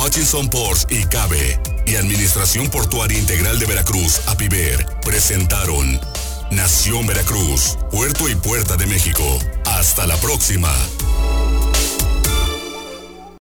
Hutchinson 0.02 0.48
Ports 0.48 0.86
y 0.88 1.04
Cabe 1.04 1.60
y 1.86 1.96
Administración 1.96 2.70
Portuaria 2.70 3.18
Integral 3.18 3.58
de 3.58 3.66
Veracruz, 3.66 4.22
APIVER, 4.26 4.86
presentaron 5.04 6.00
Nación 6.50 7.06
Veracruz, 7.06 7.76
Puerto 7.90 8.26
y 8.26 8.36
Puerta 8.36 8.78
de 8.78 8.86
México. 8.86 9.38
Hasta 9.66 10.06
la 10.06 10.16
próxima. 10.16 10.72